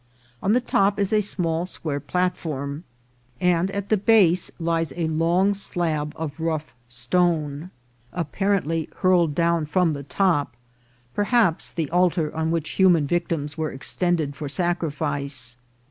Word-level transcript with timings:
On 0.41 0.53
the 0.53 0.59
top 0.61 0.97
is 0.97 1.13
a 1.13 1.21
small 1.21 1.67
square 1.67 1.99
platform, 1.99 2.85
and 3.39 3.69
at 3.69 3.89
the 3.89 3.97
base 3.97 4.49
lies 4.57 4.91
a 4.97 5.05
long 5.07 5.53
slab 5.53 6.13
of 6.15 6.39
rough 6.39 6.73
20 6.89 7.09
230 7.11 7.65
INCIDENTS 7.71 7.73
OF 8.09 8.09
TRAVEL. 8.09 8.09
stone, 8.09 8.19
apparently 8.51 8.89
hurled 9.01 9.35
down 9.35 9.67
from 9.67 9.93
the 9.93 10.01
top; 10.01 10.55
perhaps 11.13 11.71
the 11.71 11.87
altar 11.91 12.35
on 12.35 12.49
which 12.49 12.71
human 12.81 13.05
victims 13.05 13.59
were 13.59 13.71
extended 13.71 14.35
for 14.35 14.49
sacrifice. 14.49 15.55